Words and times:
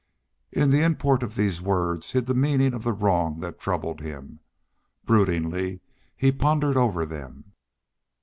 In 0.51 0.71
the 0.71 0.81
import 0.81 1.21
of 1.21 1.35
these 1.35 1.61
words 1.61 2.09
hid 2.09 2.25
the 2.25 2.33
meaning 2.33 2.73
of 2.73 2.83
the 2.83 2.91
wrong 2.91 3.39
that 3.41 3.59
troubled 3.59 4.01
him. 4.01 4.39
Broodingly 5.05 5.81
he 6.17 6.31
pondered 6.31 6.75
over 6.75 7.05
them. 7.05 7.53